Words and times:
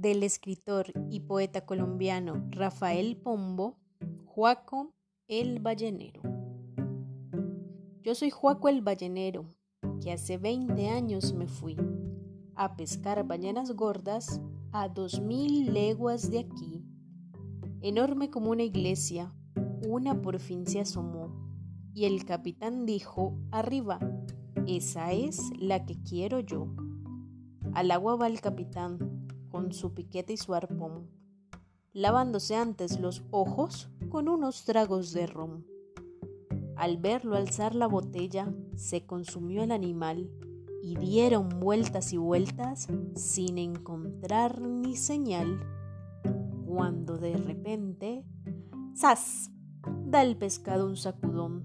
del 0.00 0.22
escritor 0.22 0.92
y 1.10 1.20
poeta 1.20 1.66
colombiano 1.66 2.46
Rafael 2.50 3.16
Pombo, 3.16 3.78
Juaco 4.26 4.94
el 5.26 5.58
Ballenero. 5.58 6.22
Yo 8.02 8.14
soy 8.14 8.30
Juaco 8.30 8.68
el 8.68 8.80
Ballenero, 8.80 9.56
que 10.00 10.12
hace 10.12 10.38
20 10.38 10.88
años 10.88 11.32
me 11.32 11.48
fui 11.48 11.76
a 12.54 12.76
pescar 12.76 13.26
ballenas 13.26 13.72
gordas 13.72 14.40
a 14.70 14.88
dos 14.88 15.20
mil 15.20 15.72
leguas 15.72 16.30
de 16.30 16.40
aquí. 16.40 16.84
Enorme 17.80 18.30
como 18.30 18.50
una 18.50 18.62
iglesia, 18.62 19.34
una 19.88 20.22
por 20.22 20.38
fin 20.38 20.64
se 20.66 20.80
asomó, 20.80 21.50
y 21.92 22.04
el 22.04 22.24
capitán 22.24 22.86
dijo, 22.86 23.36
arriba, 23.50 23.98
esa 24.66 25.12
es 25.12 25.40
la 25.58 25.84
que 25.84 26.00
quiero 26.02 26.38
yo. 26.40 26.68
Al 27.74 27.90
agua 27.90 28.16
va 28.16 28.28
el 28.28 28.40
capitán, 28.40 29.17
con 29.48 29.72
su 29.72 29.94
piquete 29.94 30.34
y 30.34 30.36
su 30.36 30.54
arpón, 30.54 31.08
lavándose 31.92 32.56
antes 32.56 33.00
los 33.00 33.24
ojos 33.30 33.88
con 34.08 34.28
unos 34.28 34.64
tragos 34.64 35.12
de 35.12 35.26
ron. 35.26 35.66
Al 36.76 36.98
verlo 36.98 37.36
alzar 37.36 37.74
la 37.74 37.88
botella, 37.88 38.54
se 38.76 39.04
consumió 39.04 39.62
el 39.62 39.72
animal 39.72 40.30
y 40.82 40.96
dieron 40.96 41.48
vueltas 41.60 42.12
y 42.12 42.16
vueltas 42.16 42.88
sin 43.14 43.58
encontrar 43.58 44.60
ni 44.60 44.96
señal, 44.96 45.60
cuando 46.66 47.18
de 47.18 47.36
repente, 47.36 48.24
¡zas! 48.96 49.50
da 50.04 50.22
el 50.22 50.36
pescado 50.36 50.86
un 50.86 50.96
sacudón 50.96 51.64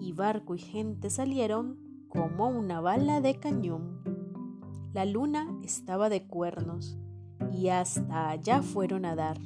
y 0.00 0.12
barco 0.12 0.54
y 0.54 0.58
gente 0.58 1.10
salieron 1.10 1.78
como 2.08 2.48
una 2.48 2.80
bala 2.80 3.20
de 3.20 3.38
cañón. 3.40 4.02
La 4.92 5.04
luna 5.04 5.58
estaba 5.62 6.08
de 6.08 6.26
cuernos 6.26 6.98
y 7.50 7.68
hasta 7.68 8.30
allá 8.30 8.62
fueron 8.62 9.04
a 9.04 9.16
dar, 9.16 9.38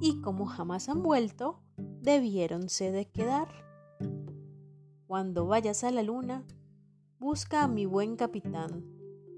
y 0.00 0.20
como 0.20 0.46
jamás 0.46 0.88
han 0.88 1.02
vuelto, 1.02 1.60
debiéronse 1.76 2.92
de 2.92 3.06
quedar. 3.06 3.48
Cuando 5.06 5.46
vayas 5.46 5.84
a 5.84 5.90
la 5.90 6.02
luna, 6.02 6.44
busca 7.18 7.64
a 7.64 7.68
mi 7.68 7.86
buen 7.86 8.16
capitán, 8.16 8.84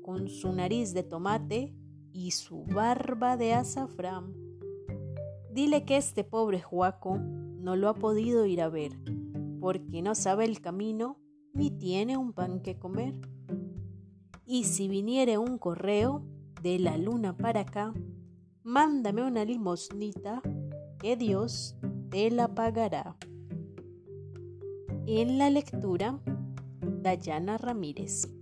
con 0.02 0.28
su 0.28 0.52
nariz 0.52 0.94
de 0.94 1.02
tomate 1.02 1.74
y 2.12 2.32
su 2.32 2.64
barba 2.64 3.36
de 3.36 3.54
azafrán. 3.54 4.34
Dile 5.50 5.84
que 5.84 5.96
este 5.96 6.24
pobre 6.24 6.60
Juaco 6.60 7.18
no 7.18 7.76
lo 7.76 7.88
ha 7.88 7.94
podido 7.94 8.46
ir 8.46 8.60
a 8.62 8.68
ver, 8.68 8.92
porque 9.60 10.02
no 10.02 10.14
sabe 10.14 10.44
el 10.44 10.60
camino 10.60 11.18
ni 11.52 11.70
tiene 11.70 12.16
un 12.16 12.32
pan 12.32 12.60
que 12.60 12.78
comer. 12.78 13.14
Y 14.44 14.64
si 14.64 14.86
viniere 14.88 15.38
un 15.38 15.58
correo, 15.58 16.22
de 16.66 16.80
la 16.80 16.98
luna 16.98 17.36
para 17.36 17.60
acá, 17.60 17.94
mándame 18.64 19.22
una 19.22 19.44
limosnita 19.44 20.42
que 20.98 21.16
Dios 21.16 21.76
te 22.10 22.28
la 22.28 22.56
pagará. 22.56 23.16
En 25.06 25.38
la 25.38 25.48
lectura, 25.48 26.18
Dayana 26.80 27.56
Ramírez. 27.56 28.35